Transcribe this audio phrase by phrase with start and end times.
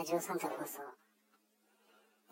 [0.00, 0.80] ラジオサンタ放送。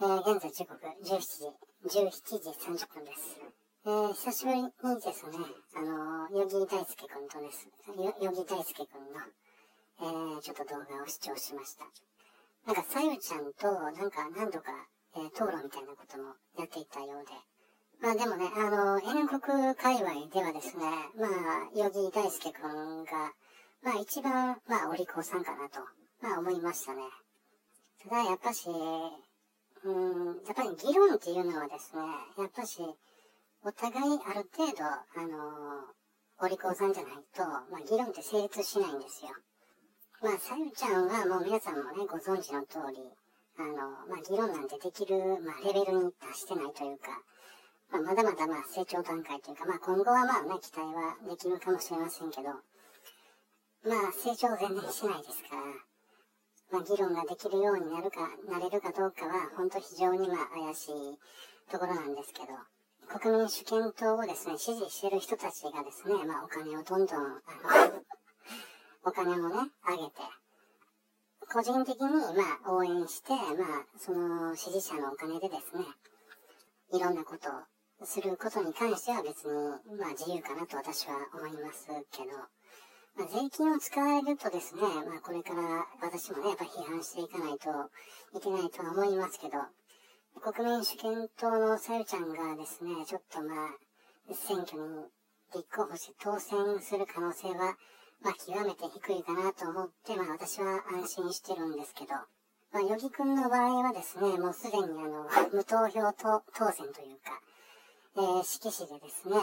[0.00, 3.36] えー、現在時刻17時、17時30分です。
[3.84, 5.36] えー、久しぶりにですね、
[5.76, 7.68] あのー、ヨギー大輔くんとです、
[8.24, 9.20] ヨギ大輔くんの、
[10.00, 11.84] えー、ちょっと動画を視聴しました。
[12.64, 14.72] なんか、さゆちゃんと、なんか何度か、
[15.16, 17.36] えー、討論みたいなこともやっていたようで、
[18.00, 20.84] まあでもね、あの、N 国界隈ではですね、
[21.20, 23.12] まあ、ヨギ大輔くんが、
[23.82, 25.80] まあ一番、まあお利口さんかなと、
[26.22, 27.02] まあ思いましたね。
[28.02, 32.02] ただやっぱし、うん、やっぱり議論っていうのはですね、
[32.38, 32.80] やっぱし、
[33.64, 35.84] お互いある程度、あの、
[36.40, 39.30] お利口さんじゃないと、まあ議論って成立しないんですよ。
[40.22, 43.02] まあ、さゆちゃんはもう皆さんもね、ご存知の通り、
[43.58, 43.74] あの、
[44.06, 47.10] まあ議論なんてできる、まあレベルに達してないというか、
[47.90, 52.50] まあ、まだまだまあ成長段階というか、まあ今後はまあね、期待はできるかもしれませんけど、
[53.86, 55.87] まあ、成長を全然しないですから、
[56.70, 61.18] まあ、議論ができるようになるか、なれるかどうかは、本当非常にまあ、怪しい
[61.70, 62.52] ところなんですけど、
[63.08, 68.04] 国民主権党をですね、支持してる人たちがですね、まあ、お金をどんどん、あの、
[69.02, 70.12] お金をね、あげて、
[71.50, 75.86] 個人的に、まあ、応援して、まあ、その支持者のお金でですね、
[76.92, 77.48] いろんなこと
[78.02, 79.52] をすることに関しては別に、
[79.98, 82.30] まあ、自由かなと私は思いますけど、
[83.18, 87.66] まあ、税金を使えるとですね、まあ、これから私もね、やっぱ批判していかないと
[88.38, 89.58] いけないとは思いますけど、
[90.38, 93.74] 国民主権党のさゆちゃんがですね、ちょっとまあ、
[94.30, 95.10] 選挙に
[95.52, 97.74] 立候補して当選する可能性は、
[98.22, 102.14] まあ、極めて低いかなと思って、まあ、私は安心してるんですけど、
[102.70, 107.34] まあ、ヨギ君の場合はですね、もうすでにあの、無投票と当選というか、
[108.14, 109.34] えー、色紙でですね、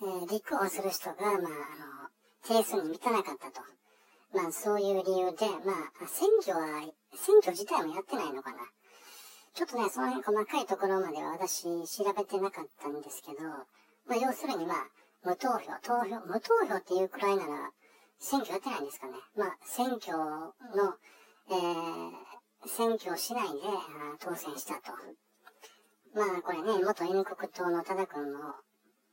[0.00, 1.97] えー、立候補する人が、まあ、あの、
[2.46, 3.60] 定数に満たなかったと。
[4.34, 6.82] まあそういう理由で、まあ選挙は、
[7.14, 8.58] 選挙自体もやってないのかな。
[9.54, 13.42] ちょっとね、その辺細かいところまでは私調べてなかったんですけど、
[14.06, 14.76] まあ要するにまあ、
[15.24, 17.72] 無投票、投票、無投票っていうくらいなら、
[18.20, 19.14] 選挙やってないんですかね。
[19.36, 20.54] まあ選挙の、
[21.50, 23.58] えー、選挙をしないで
[24.20, 24.92] 当選したと。
[26.14, 28.54] まあこれね、元 N 国党の多田君も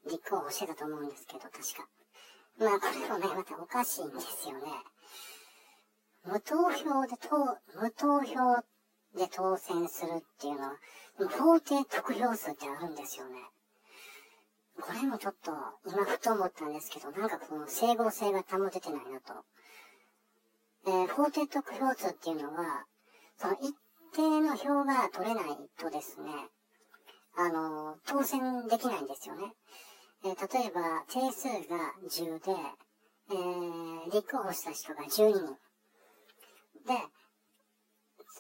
[0.05, 1.87] 立候補してたと思うんですけど、確か。
[2.57, 4.61] まあ、これもね、またおかしいんですよね。
[6.25, 8.63] 無投票で投、無投票
[9.15, 10.77] で当選するっていうのは、
[11.37, 13.39] 法定得票数ってあるんですよね。
[14.81, 15.51] これもちょっと、
[15.85, 19.33] 今ふと思ったんですけど、なんかこの整合性が保ててないなと。
[20.87, 22.85] えー、法定得票数っていうのは、
[23.37, 23.75] その一
[24.13, 25.45] 定の票が取れない
[25.77, 26.31] とですね、
[27.37, 29.53] あの、当選できないんですよね。
[30.25, 32.51] えー、例えば、定数が10で、
[33.29, 35.45] えー、立候補した人が12人。
[36.83, 36.97] で、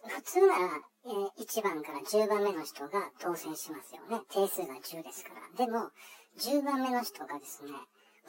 [0.07, 4.19] 普通なら、えー、1番から10番目の人が当選しますよね。
[4.29, 5.65] 定数が10ですから。
[5.65, 5.91] でも、
[6.39, 7.71] 10番目の人がですね、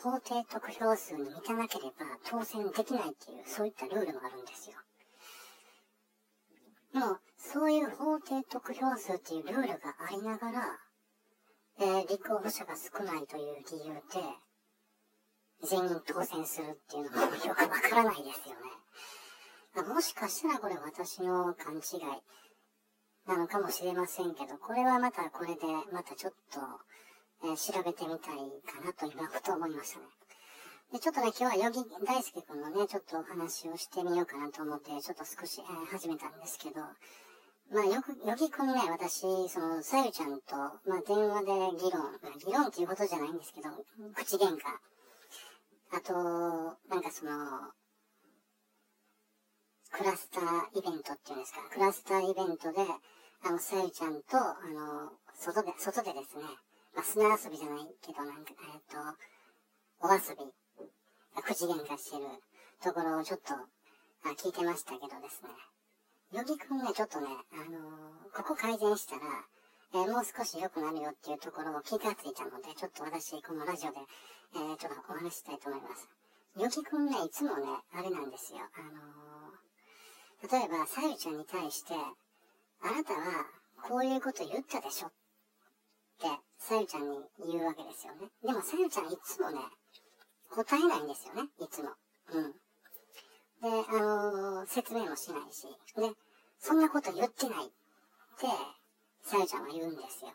[0.03, 1.93] 法定得票数に満たなければ
[2.27, 4.77] 当選できないっていう、そういったルールもあるんですよ。
[6.93, 10.79] もう、そういう法定得票数っていうルールがありながら、
[11.79, 14.01] えー、立候補者が少ないという理由で、
[15.63, 19.93] 全員当選するっていうのもよくわからないですよね。
[19.95, 22.01] もしかしたらこれ私の勘違い
[23.27, 25.61] なのかもしれませんけど、これはまたこれで、
[25.93, 26.61] またちょっと、
[27.45, 30.07] えー、調べてみたいかなと今ふと思いましたね。
[30.93, 36.81] で、ちょっとね、今日はヨギ大輔くんのね、ちょっとお話をしてみようかなと思って、ちょっと少し、えー、始めたんですけど、
[37.69, 40.57] まあよく、よぎくんね、私、その、さゆちゃんと、
[40.87, 43.71] まあ電話で議論、議論っていうことじゃないんですけど、
[44.15, 44.61] 口喧嘩。
[45.91, 46.15] あと、
[46.89, 47.33] なんかその、
[49.91, 52.87] クラスターイベントっていうんですか、クラスターイベントで、
[53.43, 56.45] あの、さゆちゃんと、あの、外で、外でですね、
[56.95, 58.97] まあ砂遊びじゃないけど、なんか、えっ、と、
[60.07, 60.53] お遊び、
[61.43, 62.27] 口喧嘩してる
[62.81, 65.76] ところをちょっと、あ聞いてましたけどですね。
[66.33, 69.23] ヨギくんね、ちょっとね、あのー、ここ改善したら、
[69.95, 73.99] えー、もう少し良くなるよっていうところを気がついたので、ちょっと私、このラジオで、
[74.55, 76.09] えー、ちょっとお話したいと思います。
[76.59, 77.63] ヨギくんね、いつもね、
[77.95, 78.59] あれなんですよ。
[78.59, 79.55] あの
[80.51, 83.47] 例えば、さゆちゃんに対して、あなたは、
[83.89, 85.13] こういうこと言ったでしょっ
[86.19, 86.27] て、
[86.59, 88.27] さゆちゃんに言うわけですよね。
[88.43, 89.61] でも、さゆちゃんいつもね、
[90.51, 91.91] 答えないんですよね、いつも。
[92.33, 92.53] うん。
[92.53, 95.67] で、あのー、説明もしないし、
[95.97, 96.13] で、
[96.59, 98.47] そんなこと言ってないって、
[99.23, 100.33] さゆちゃんは言うんですよ。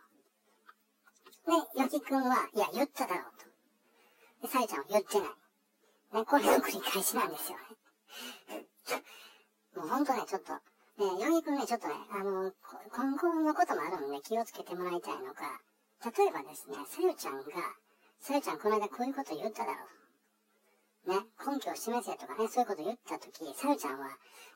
[1.45, 4.47] で、よきくんは、いや、言っただろうと。
[4.47, 5.29] で、さゆちゃんは言ってない。
[6.13, 8.68] ね、これの繰り返しなんですよね。
[9.75, 10.53] もうほんとね、ちょっと、
[10.97, 12.53] で、ヨギ君ね、ちょっとね、あの、
[12.91, 15.62] 今後のこともあるので気をつけてもらいたいのが、
[16.03, 17.44] 例えばですね、さゆちゃんが、
[18.19, 19.88] さゆちゃんこの間こういうこと言っただろ
[21.06, 21.12] う。
[21.12, 24.09] ね、根拠を示せとかね、そういうこと言ったとき、さゆちゃんは、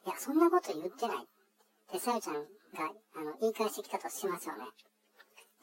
[0.06, 1.28] いや、そんなこと言ってない。
[1.92, 2.40] で、さゆちゃんが、
[3.16, 4.66] あの、言い返してきたとしますよね。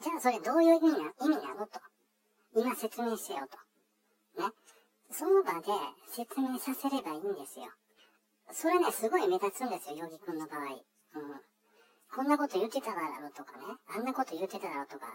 [0.01, 1.79] じゃあ、それどういう意味な、意味なのと。
[2.55, 3.57] 今説明してよと。
[4.41, 4.51] ね。
[5.11, 5.67] その場で
[6.09, 7.65] 説明させればいいんですよ。
[8.51, 10.59] それね、すごい目立つんですよ、ヨギ君の場合。
[10.61, 11.41] うん。
[12.15, 15.05] こんなこと言ってただろうとかね、あんなこと言ってただろうとか、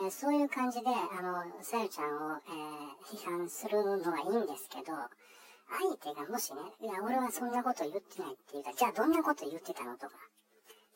[0.00, 4.92] えー、そういう感じで、あの、さゆちゃんを、えー、批判するのはいいんですけど、
[5.66, 9.96] 相手がもしね、いや、俺はそんなこと言ってないって言うたら、じゃあどんなこと言ってたの？
[9.96, 10.14] とか、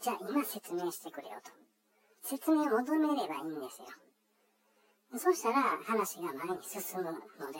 [0.00, 1.50] じゃあ今説明してくれよと。
[2.22, 3.88] 説明を求めればいいんですよ。
[5.18, 7.58] そしたら話が前に進むので、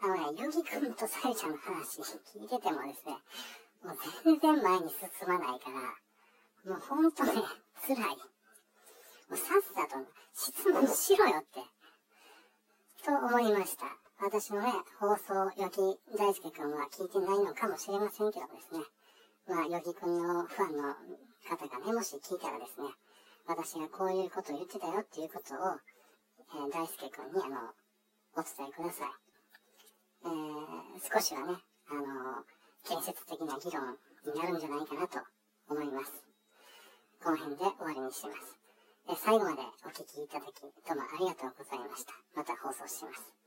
[0.00, 3.18] あのね、ヨギ君とサイちゃんの話聞いててもですね、
[3.82, 7.32] もう全然前に進まないから、もうほんとね、
[7.86, 7.98] 辛い。
[7.98, 11.60] もうさっさと質問しろよって、
[13.04, 13.86] と思いました。
[14.20, 18.84] 私のね、放送、ヨギ大輔君は聞いてないのかもしれませんけどですね、
[19.46, 20.94] まあ、ヨギ君のファンの
[21.44, 22.88] 方がね、もし聞いたらですね、
[23.46, 25.76] 私がこういうことを言ってたよっていうことを、
[26.56, 27.76] えー、大輔君にあの、
[28.36, 29.12] お伝えください。
[30.24, 32.40] えー、少しはね、あの、
[32.88, 33.92] 建設的な議論
[34.24, 35.20] になるんじゃないかなと
[35.68, 36.24] 思います。
[37.22, 38.56] この辺で終わりにします。
[39.08, 42.16] えー、最後までお聴きいただき、どうもありがとうございました。
[42.32, 43.43] また放送します。